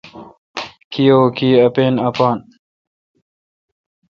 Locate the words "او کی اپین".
1.13-1.93